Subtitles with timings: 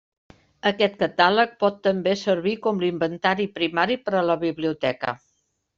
[0.69, 5.21] Aquest catàleg pot també servir com l'inventari primari per a la biblioteca.